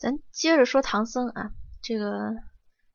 [0.00, 1.50] 咱接着说唐僧啊，
[1.82, 2.30] 这个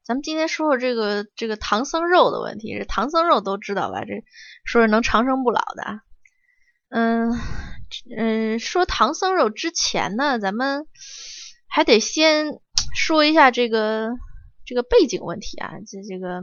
[0.04, 2.76] 咱们今天说说这个这个唐僧肉的问题。
[2.76, 4.04] 这唐僧肉都知道吧？
[4.05, 4.24] 这
[4.63, 5.99] 说是能长生不老的。
[6.90, 7.31] 嗯
[8.18, 10.87] 嗯，说唐僧肉之前呢，咱们
[11.68, 12.47] 还得先
[12.96, 14.10] 说一下这个
[14.65, 15.74] 这个背景问题啊。
[15.85, 16.41] 这这个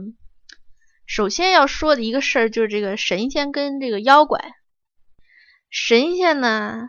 [1.05, 4.53] 首先要说的一个事儿就是这个神仙跟这个妖怪。
[5.69, 6.87] 神仙呢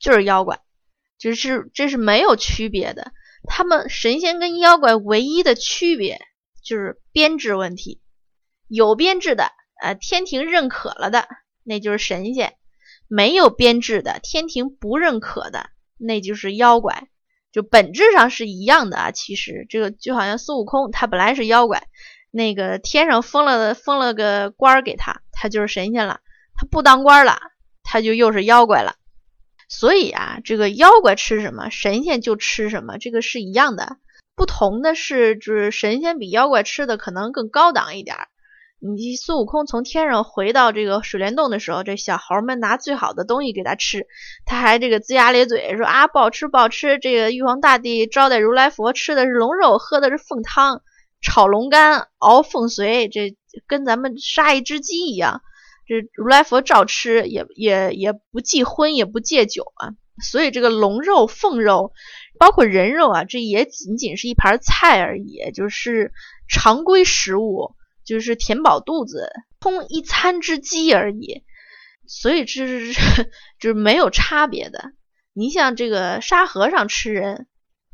[0.00, 0.60] 就是妖怪。
[1.20, 3.12] 就是这是没有区别的，
[3.46, 6.18] 他们神仙跟妖怪唯一的区别
[6.64, 8.00] 就是编制问题，
[8.66, 9.52] 有编制的，
[9.82, 11.28] 呃，天庭认可了的，
[11.62, 12.52] 那就是神仙；
[13.06, 17.08] 没有编制的，天庭不认可的，那就是妖怪。
[17.52, 19.10] 就本质上是一样的啊。
[19.10, 21.82] 其实这个就好像孙悟空，他本来是妖怪，
[22.30, 26.20] 那个天上封了封了个官儿给他，他就是神仙了；
[26.54, 27.38] 他不当官了，
[27.82, 28.94] 他就又是妖怪了。
[29.70, 33.96] 所以啊，这个妖怪吃什么，神仙就吃什么，这个是一样的。
[34.34, 38.16] 不同的是，就是神仙比妖怪吃的可能更高档一点。
[38.80, 44.06] 你孙悟空从天上回到这个水帘洞的时候，这小猴们拿最好的东西给他吃，
[44.44, 46.98] 他还这个龇牙咧嘴说啊，不好吃不好吃。
[46.98, 50.82] 这个玉皇大帝招待如来佛吃的是龙肉，喝的是凤汤，
[51.20, 53.36] 炒龙肝，熬凤髓，这
[53.68, 55.42] 跟咱们杀一只鸡一样。
[55.90, 59.90] 这如来佛照吃，也也也不忌荤，也不戒酒啊。
[60.22, 61.92] 所以这个龙肉、凤肉，
[62.38, 66.12] 包括人肉啊，这也仅仅是一盘菜而已，就是
[66.48, 67.74] 常规食物，
[68.04, 71.42] 就是填饱肚子、通一餐之饥而已。
[72.06, 72.92] 所以这是
[73.58, 74.92] 就是没有差别的。
[75.32, 77.48] 你像这个沙和尚吃人，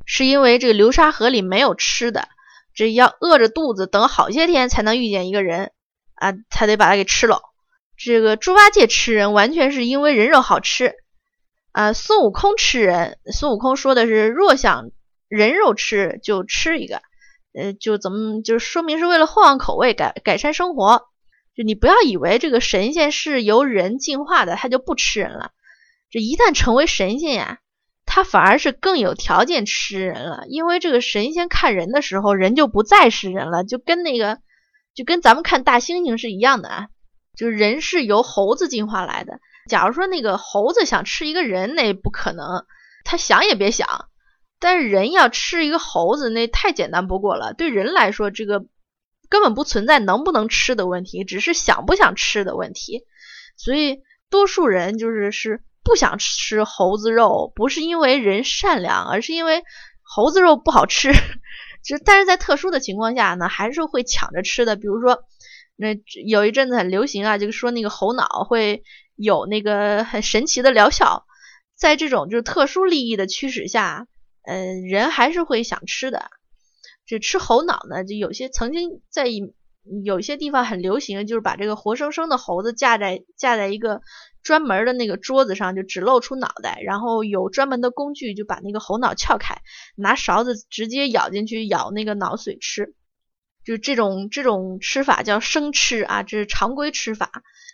[0.05, 2.29] 是因为这个流沙河里没有吃的，
[2.75, 5.73] 这要饿着肚子等好些天才能遇见一个人
[6.17, 7.41] 啊，才得把他给吃了。
[7.97, 10.95] 这个猪八戒吃人完全是因为人肉好吃，
[11.73, 14.91] 啊，孙悟空吃人，孙悟空说的是若想
[15.29, 17.01] 人肉吃就吃一个，
[17.55, 21.03] 呃，就怎么就说明是为了换换口味，改改善生活。
[21.57, 25.53] 就你不要以为这个神仙是由人进化的，他就不吃人了。
[26.11, 27.61] 这一旦成为神仙呀，
[28.05, 34.39] 他反而是更有条件吃人了，因为这个神仙看人的时候，人就不再是人了，就跟那个
[34.95, 36.89] 就跟咱们看大猩猩是一样的啊。
[37.37, 39.39] 就是人是由猴子进化来的。
[39.69, 42.65] 假如说那个猴子想吃一个人，那不可能，
[43.05, 44.07] 他想也别想。
[44.59, 47.53] 但是人要吃一个猴子，那太简单不过了。
[47.53, 48.65] 对人来说，这个
[49.29, 53.03] 根本不存在能不能吃的问题，只是想不想吃的问题。
[53.57, 59.65] 所以多数人就是是不想吃猴子肉，不是因为人善良，而是因为
[60.03, 61.13] 猴子肉不好吃。
[61.85, 65.25] 就但是在特殊的情况下呢，还是会抢着吃的，比如说。
[65.77, 65.89] 那
[66.27, 68.83] 有一阵子很流行啊，就是说那个猴脑会
[69.15, 71.25] 有那个很神奇的疗效，
[71.77, 74.07] 在这种就是特殊利益的驱使下，
[74.43, 76.31] 嗯，人还是会想吃的。
[77.05, 79.27] 这吃猴脑呢，就有些曾经在
[80.05, 84.01] 有些地方很流行，就是把这个活生生的猴子架在架在一个
[84.43, 89.61] 专门的那个桌子上，就只露出脑袋，然后有专门的工具就把那个猴脑撬开，
[89.95, 92.95] 拿勺子直接咬进去，咬那个脑髓吃。
[93.67, 97.31] 就这种这种吃法叫生吃啊，这是常规吃法。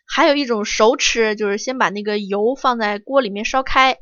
[0.06, 3.98] 还有一种熟吃，就是先把那个油放在锅里面烧开，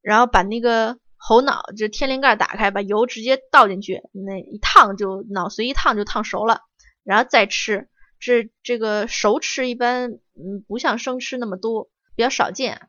[0.00, 6.62] 然后把那个猴脑就天灵盖打开，把油直接倒进去，那一烫就脑髓一烫就烫熟了，
[7.04, 7.88] 然后再吃。
[8.18, 12.88] 这这个熟吃一般嗯不像生吃那么多，比较少见。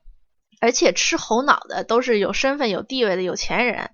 [0.61, 3.91] 而且吃猴脑的都是有身份有地位的有钱人，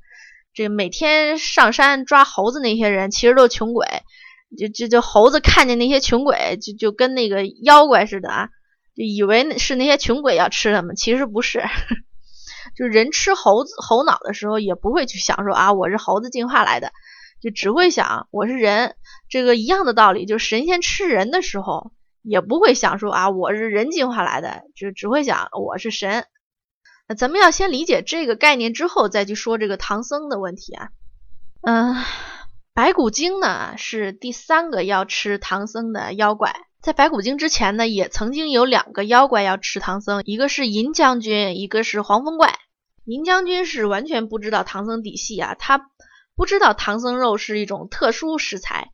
[0.53, 3.85] 这每天上山抓猴子那些人其实都是穷鬼。
[4.57, 8.49] 就就就猴子看见那些穷鬼，就就跟那个妖怪似的啊，
[8.95, 11.63] 就以为是那些穷鬼要吃他们，其实不是。
[12.75, 16.91] 就人吃猴子猴脑的时候，也不会去想说啊，我是猴子进化来的，
[17.41, 18.95] 就只会想我是人。
[19.29, 21.91] 这个一样的道理，就神仙吃人的时候，
[22.21, 26.25] 也不会想说啊，我是人进化来的，就只会想我是神。
[27.07, 30.89] 那咱们要先理解这个概念之后，再去说这个唐僧的问题啊，
[31.61, 31.95] 嗯。
[32.75, 42.59] 白骨精呢是第三个要吃唐僧的妖怪，在白骨精之前呢，也曾经有两个妖怪要吃唐僧，一个是银将军，一个是黄风怪。
[43.05, 45.89] 银将军是完全不知道唐僧底细啊，他
[46.35, 48.91] 不知道唐僧肉是一种特殊食材，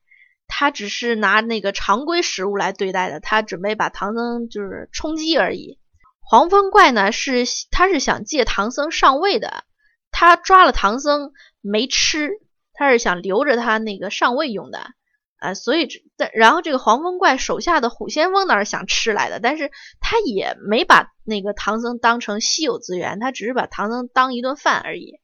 [0.47, 5.79] 他只是拿那个常规食物来对待的，他准备把唐僧就是充饥而已。
[6.19, 9.63] 黄风怪呢是他是想借唐僧上位的，
[10.11, 11.31] 他抓了唐僧
[11.61, 12.29] 没吃。
[12.81, 14.79] 他是想留着他那个上位用的，
[15.37, 16.01] 啊，所以这
[16.33, 19.69] 然后这个黄风怪手下的虎先锋倒是想吃来的，但是
[19.99, 25.19] 他也没把那个唐僧当成稀有资源，他只是把唐僧当一顿饭而已。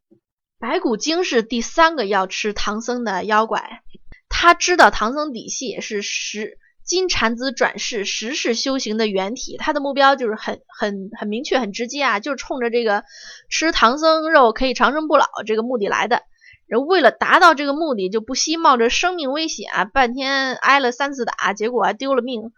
[0.60, 3.82] 白骨精是第三个要吃唐僧的妖怪，
[4.30, 13.04] 他知道唐僧底细，是十金蝉子转世十世修行的原体，他的目标就是很很很明确、很直接啊，就是冲着这个
[13.50, 16.22] 吃唐僧肉可以长生不老这个目的来的。
[16.68, 22.52] 然后为了达到这个目的，就不惜冒着生命危险啊，半天挨了三次打，结果还丢了命。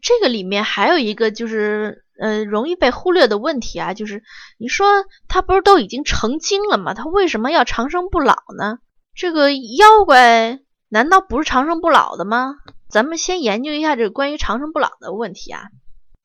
[0.00, 2.02] 这个里面还有一个就是。
[2.16, 4.22] 呃，容易被忽略的问题啊，就是
[4.56, 4.86] 你说
[5.26, 6.94] 他不是都已经成精了吗？
[6.94, 8.78] 他为什么要长生不老呢？
[9.16, 12.54] 这个妖怪难道不是长生不老的吗？
[12.88, 15.62] 咱们先研究一下这个关于长生不老的问题啊。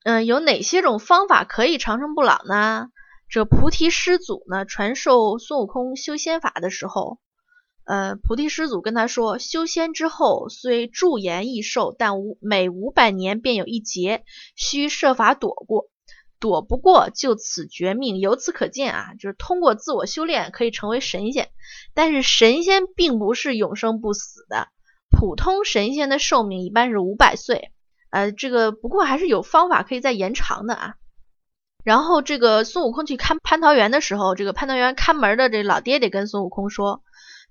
[0.04, 2.86] 嗯，有哪些种方法可以长生不老呢？
[3.28, 7.18] 这菩提师祖呢，传授孙悟空修仙法的时候。
[7.90, 14.22] 呃，菩提师祖跟他说，修仙之后虽驻颜益寿，但五每五百年便有一劫，
[14.54, 15.90] 需设法躲过，
[16.38, 18.20] 躲不过就此绝命。
[18.20, 21.48] 由此可见啊，就是通过自我修炼可以成为神仙，
[21.92, 24.68] 但是神仙并不是永生不死的，
[25.10, 27.72] 普通神仙的寿命一般是五百岁，
[28.10, 30.94] 呃，这个不过还是有方法可以再延长的啊。
[31.82, 37.02] 然后这个孙悟空去看蟠桃园的时候，这个蟠桃园看门的这老爹爹跟孙悟空说。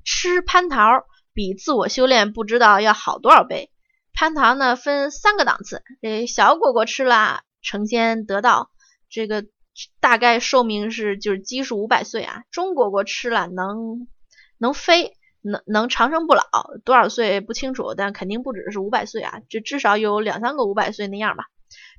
[0.04, 3.72] 吃蟠桃比自我修炼不知道要好多少倍。
[4.14, 8.72] 蟠桃呢分三个档次，这小果果吃了成仙得道，
[9.10, 9.46] 这个
[10.02, 12.44] 大概寿命是就是基数五百岁啊。
[12.52, 14.08] 中果果吃了能
[14.58, 16.44] 能飞，能能长生不老，
[16.84, 21.46] 多少岁不清楚，但肯定不止是五百岁啊，这至少有两三个五百岁那样吧。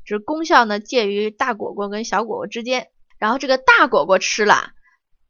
[0.05, 2.88] 这功效呢介于大果果跟小果果之间，
[3.19, 4.73] 然后这个大果果吃了。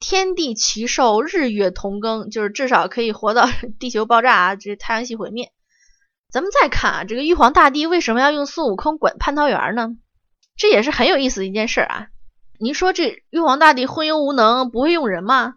[0.01, 3.47] 天地齐寿，日月同庚，就是至少可以活到
[3.79, 5.53] 地球爆炸啊，这太阳系毁灭。
[6.31, 9.91] 咱们再看啊，这个玉皇大帝为什么要用孙悟空管蟠桃园呢？
[10.57, 12.07] 这也是很有意思的一件事啊。
[12.59, 15.55] 你说这玉皇大帝昏庸无能，不会用人吗？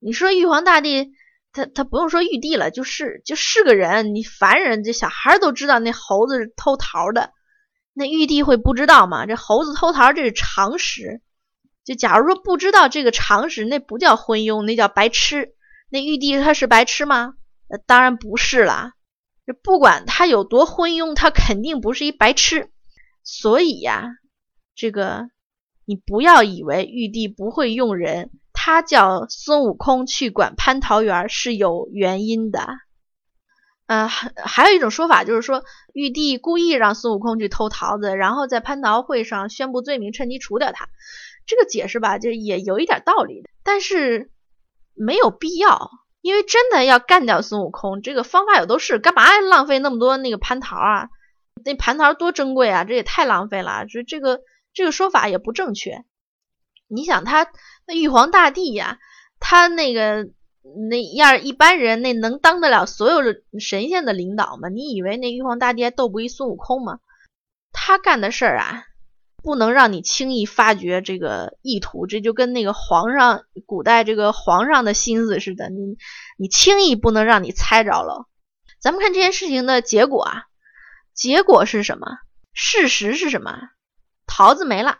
[0.00, 1.12] 你说玉皇大帝
[1.52, 7.32] 他他不用说玉帝了，就是就是个人，你凡人这小孩都知道那猴子是偷桃的，
[7.92, 9.26] 那玉帝会不知道吗？
[9.26, 11.20] 这猴子偷桃这是常识。
[11.84, 15.54] 就假如说不知道这个常识，那不叫昏庸，那叫白痴。
[15.90, 17.34] 那玉帝他是白痴吗？
[17.86, 18.94] 当然不是啦。
[19.46, 22.70] 这不管他有多昏庸，他肯定不是一白痴。
[23.22, 24.08] 所以呀，
[24.74, 25.28] 这个
[25.84, 32.66] 你不要以为玉帝不会用人，他叫孙悟空去管蟠桃园是有原因的。
[33.86, 40.88] 呃，还还有一种说法就是说，玉帝故意让孙悟空去偷桃子，然后在蟠桃会上宣布罪名，趁机除掉他。
[41.46, 44.30] 这个解释吧，就也有一点道理，但是
[44.94, 51.08] 没有必要，因为真的要干掉孙悟空，这个方法有都是，干嘛浪费那么多那个蟠桃啊？
[51.64, 54.40] 那蟠桃多珍贵啊，这也太浪费了，这这个
[54.72, 56.04] 这个说法也不正确。
[56.88, 57.50] 你想他
[57.86, 58.98] 那玉皇大帝呀，
[59.40, 60.28] 他那个
[60.88, 64.68] 那样一般人那能当得了所有的神仙的领导吗？
[64.68, 67.00] 你以为那玉皇大帝还斗不过孙悟空吗？
[67.72, 68.84] 他干的事儿啊。
[69.44, 75.98] 不能让你轻易发觉这个意图，这就跟那个皇上古代这个皇上的心思似的，你
[76.38, 78.26] 你轻易不能让你猜着了。
[78.80, 80.44] 咱们看这件事情的结果啊，
[81.12, 82.06] 结果是什么？
[82.54, 83.54] 事实是什么？
[84.26, 84.98] 桃子没了。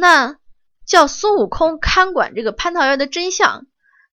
[0.00, 0.36] 那
[0.86, 3.66] 叫孙悟空看管这个蟠桃园的真相，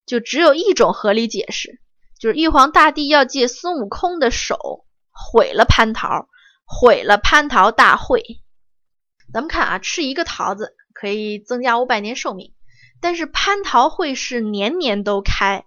[0.06, 1.80] 就只有一种合理解释，
[2.20, 6.28] 就是玉皇大帝要借孙悟空的手毁了蟠桃，
[6.66, 8.42] 毁了蟠桃大会。
[9.34, 12.54] 咱们看啊，吃一个桃子可以增加五百年寿命，
[13.02, 15.66] 但是蟠桃会是年年都开，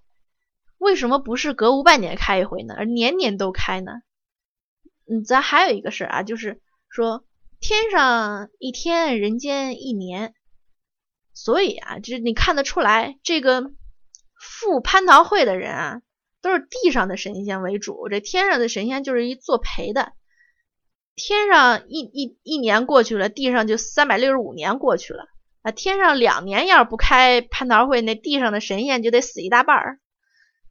[0.78, 2.74] 为什么不是隔五百年开一回呢？
[2.76, 3.92] 而年年都开呢？
[5.10, 7.24] 嗯，咱还有一个事儿啊，就是说
[7.60, 10.34] 天上一天，人间一年，
[11.34, 13.62] 所以啊，就是你看得出来，这个
[14.40, 16.02] 赴蟠桃会的人啊，
[16.40, 20.12] 都是地上的神仙为主，这天上的神仙就是一作陪的。
[21.18, 25.25] 天上一一一年过去了，地上就三百六十五年过去了
[25.62, 25.72] 啊！
[25.72, 29.98] 天上两年要是不开蟠桃会，那地上的神仙就得死一大半儿。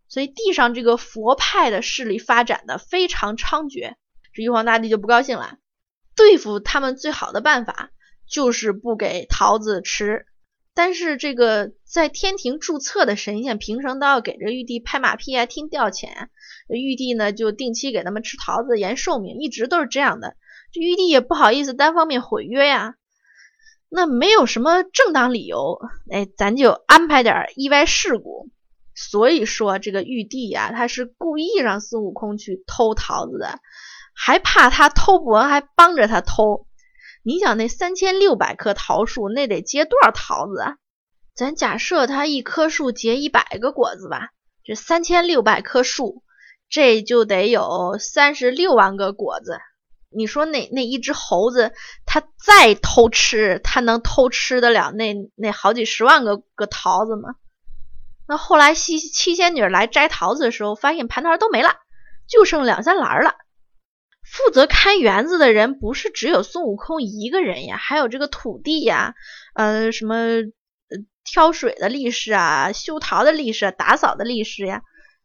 [0.07, 3.95] 所以地上这个佛派的势力发展的非常猖獗，
[4.33, 5.57] 这玉皇大帝就不高兴了。
[6.15, 7.89] 对付他们最好的办法
[8.25, 10.26] 就是不给桃子吃。
[10.77, 16.27] 但是这个在天庭注册的神仙，平生都要给这玉帝拍马屁啊，听调遣。
[16.67, 20.35] 玉帝呢，就定期给他们吃桃子延寿命，一直都是这样的。
[20.71, 22.93] 这玉帝也不好意思单方面毁约呀，
[23.89, 25.79] 那没有什么正当理由，
[26.11, 28.51] 哎，咱就安排点意外事故。
[28.93, 33.57] 所以说这个玉帝呀，他是故意让孙悟空去偷桃子的，
[34.13, 36.66] 还怕他偷不完，还帮着他偷。
[37.27, 40.75] 你想那三千六百棵桃树，那得结多少桃子啊？
[41.35, 44.29] 咱假设它一棵树结一百个果子吧，
[44.63, 46.23] 这三千六百棵树，
[46.69, 49.59] 这就得有三十六万个果子。
[50.09, 51.73] 你说那那一只猴子，
[52.05, 57.35] 它再偷吃，它能偷吃得了那那好几十万个个桃子吗？
[58.25, 61.75] 那后来七七仙女来摘桃子的时候，发现蟠桃都没了，
[62.25, 63.35] 就剩两三篮了。
[64.29, 69.15] 负责看园子的人不是只有孙悟空一个人呀，还有这个土地呀，
[69.55, 74.81] 呃，什么呃挑水的力士啊，修桃的力士，啊打扫的力士呀，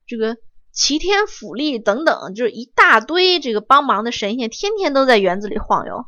[0.06, 0.36] 这个
[0.72, 6.06] 齐天府吏等等，就是一大堆这个帮忙的神仙，天天都在园子里晃悠。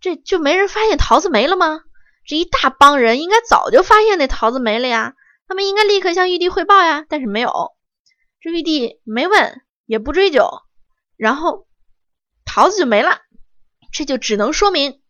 [0.00, 1.80] 这就没人发现桃子没了吗？
[2.26, 5.14] 这一大帮人应该早就发现那桃子没了呀。
[5.46, 7.50] 他们应该立刻向玉帝汇报呀，但是没有，
[8.40, 10.48] 这玉帝没问也不追究，
[11.16, 11.66] 然后
[12.44, 13.20] 桃子就没了，
[13.92, 15.00] 这就只能说明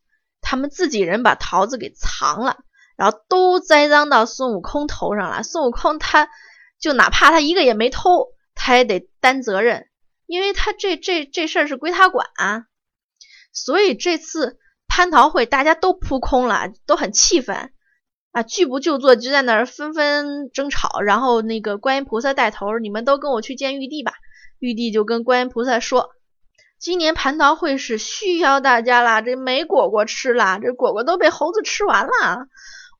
[0.41, 2.59] 他们自己人把桃子给藏了，
[2.97, 5.43] 然后都栽赃到孙悟空头上了。
[5.43, 6.29] 孙悟空他
[6.81, 9.89] 就哪怕他一个也没偷，他也得担责任，
[10.27, 12.67] 因为他这这这事儿是归他管啊。
[13.53, 17.73] 所以这次蟠桃会大家都扑空了，都很气愤。
[18.33, 21.01] 啊，拒不就坐，就在那儿纷纷争吵。
[21.01, 24.13] 然后那个观音菩萨带头，你们都跟我去见玉帝吧。
[24.59, 26.11] 玉帝就跟观音菩萨说
[26.85, 32.47] ：“今年蟠桃会是需要大家了，这没果果吃了，这果果都被猴子吃完了。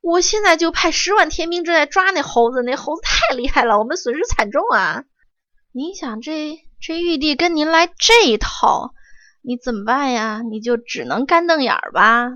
[0.01, 5.03] 我现在就派十万天兵正在抓那猴子，那猴子太厉害了，我们损失惨重啊！
[5.71, 8.95] 您想，这这玉帝跟您来这一套，
[9.43, 10.41] 你怎么办呀？
[10.49, 12.31] 你就只能干瞪眼儿吧。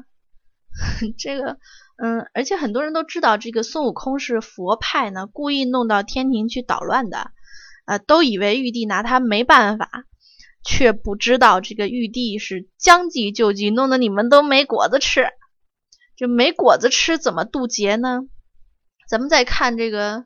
[1.17, 1.57] 这个。”
[1.97, 7.31] 嗯，而且很多人都知道这个孙悟空是佛派呢，故意弄到天庭去捣乱的，
[7.85, 9.89] 啊，都以为玉帝拿他没办法，
[10.63, 15.27] 却不知道这个玉帝是将计就计，弄得你们都没果子吃，
[16.15, 18.21] 就没果子吃怎么渡劫呢？
[19.07, 20.25] 咱们再看这个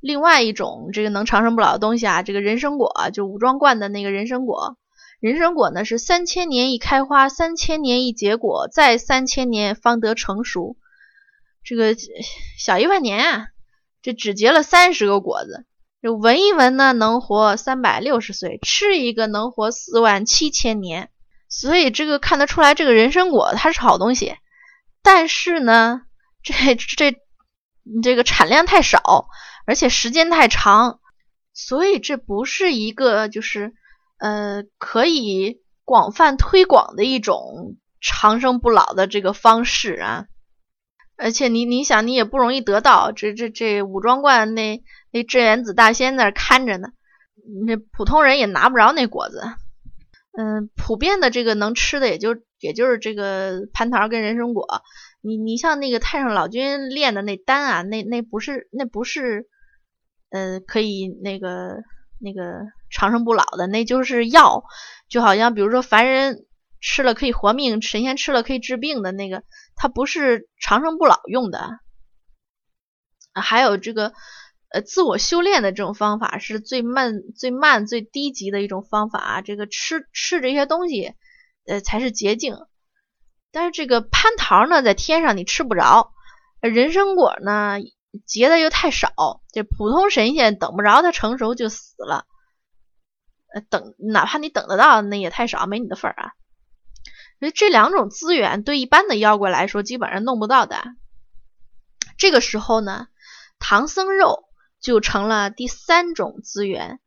[0.00, 4.76] 另外一种这个能长生不老的东西啊，这个人参果，就武装观的那个人参果。
[5.20, 10.76] 人参果呢是三千年一开花，三千年一结果，再三千年方得成熟。
[11.62, 11.94] 这个
[12.58, 13.46] 小一万年啊，
[14.02, 15.64] 这只结了三十个果子，
[16.02, 21.10] 这闻一闻呢能活三百六十岁，吃一个能活四万七千年。
[21.48, 24.34] 所以这个看得出来，这个人参果它是好东西。
[25.00, 26.02] 但是呢，
[26.42, 27.14] 这这
[28.02, 29.28] 这个产量太少，
[29.64, 30.98] 而且时间太长，
[31.54, 33.72] 所以这不是一个就是
[34.18, 40.24] 呃可以广泛推广的一种长生不老的这个方式啊。
[41.22, 46.88] 而且你你想你也不容易得到，这这这武装观那那镇元子大仙那儿看着呢，
[47.64, 49.40] 那普通人也拿不着那果子。
[50.36, 54.66] 嗯，普遍的这个能吃的也就也就是这个蟠桃跟人参果。
[55.20, 59.46] 你你像那个太上老君炼的那丹啊，那那不是那不是，
[60.30, 61.76] 呃，可以那个
[62.18, 64.64] 那个长生不老的，那就是药。
[65.08, 66.46] 就好像比如说凡人
[66.80, 69.44] 吃了可以活命，神仙吃了可以治病的那个。
[69.82, 71.80] 它不是长生不老用的，
[73.34, 74.12] 还有这个
[74.70, 79.40] 呃自我修炼的这种方法是最慢、最慢、最低级的一种方法啊。
[79.40, 81.14] 这个吃吃这些东西，
[81.66, 82.58] 呃才是捷径。
[83.50, 86.12] 但是这个蟠桃呢，在天上你吃不着，
[86.60, 87.78] 人参果呢
[88.24, 92.24] 结的又太少，这普通神仙等不着它成熟就死了。
[93.52, 96.32] 呃，等哪怕你等得到，那也太少，没你的份儿啊。
[97.42, 100.80] 所以这两种资源对一般的妖怪来说基本上弄不到的。
[102.16, 103.08] 这个时候呢，
[103.58, 104.44] 唐僧肉
[104.80, 107.00] 就成了第三种资源。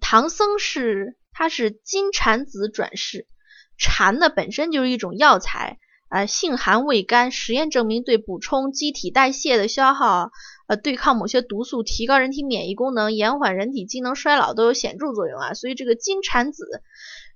[0.00, 3.28] 唐僧是他是金蝉子转世，
[3.76, 10.32] 蝉呢本身就是一种药材，呃，性寒味甘，实验证明对补充机体代谢的消耗，
[10.66, 15.54] 呃，对抗某些毒素，提高人体免疫功能，延缓人体机能衰老都有显著作用啊。
[15.54, 16.82] 所以这个金蝉子。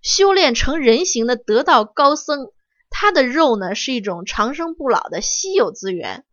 [0.02, 2.50] 修炼成人形的得道高僧，
[2.90, 6.24] 他的肉呢是一种长生不老的稀有资源。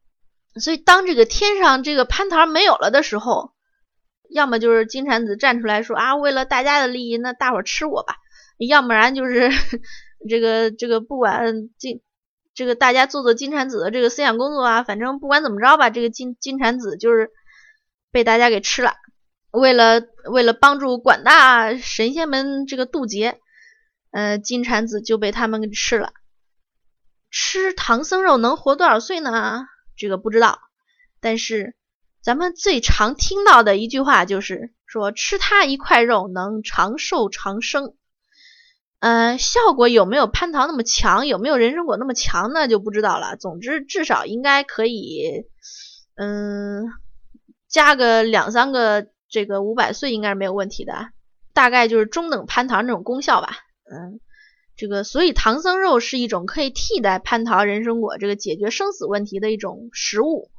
[0.56, 3.54] 所以，当这个天上这个蟠桃没有了的时候，
[4.30, 8.16] 要么就是金蝉子站出来说啊，为了大家的利益，那大伙吃我吧；
[8.58, 9.52] 要不然就是
[10.28, 12.02] 这个这个不管金
[12.56, 17.30] 这个大家做做金蝉子的这个思想工作啊，反正不管怎么着吧，这个金金蝉子就是
[18.12, 18.96] 被大家给吃了。
[19.52, 23.40] 为了为了帮助广大神仙们这个渡劫。
[24.12, 26.14] 呃，金蝉子就被他们给吃了。
[27.32, 29.66] 吃唐僧肉能活多少岁呢？
[29.96, 30.60] 这个不知道。
[31.20, 31.76] 但是
[32.22, 37.94] 咱们最常听到的一句话就是说，吃它一块肉能长寿长生。
[39.00, 41.28] 呃，效果有没有蟠桃那么强？
[41.28, 42.68] 有没有人参果那么强呢？
[42.68, 43.38] 就不知道了。
[43.38, 45.46] 总之，至少应该可以，
[46.16, 46.84] 嗯，
[47.68, 51.12] 加个两三个这个五百岁应该是没有问题的，
[51.54, 53.56] 大概就是中等蟠桃那种功效吧。
[53.92, 54.20] 嗯，
[54.76, 60.52] 这个所以唐僧肉是一种可以替代蟠桃、人参果这个解决生死问题的一种食物，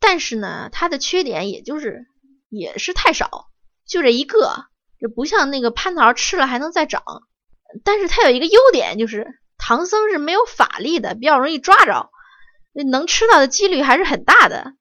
[0.00, 2.06] 但是呢，它的缺点也就是
[2.48, 3.48] 也是太少，
[3.86, 4.66] 就这一个，
[4.98, 7.02] 这不像那个蟠桃吃了还能再长。
[7.84, 9.26] 但是它有一个优点，就是
[9.58, 12.08] 唐僧是没有法力的，比较容易抓着，
[12.90, 14.72] 能吃到的几率还是很大的。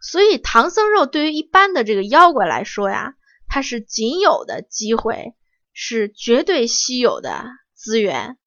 [0.00, 3.14] 所以唐僧肉对于一般的这个妖怪来说呀，
[3.46, 5.34] 它是仅有的机会，
[5.78, 8.38] 是绝对稀有的资源，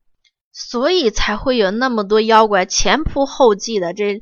[0.52, 4.20] 所以才会有那么多妖怪前仆后继的，这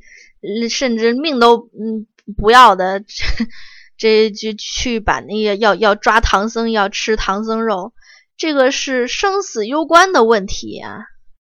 [0.70, 3.02] 甚至命都嗯不要的，
[3.98, 7.94] 这就去把那个要要抓唐僧，要吃唐僧肉。
[8.36, 11.00] 这个是生死攸关的问题啊。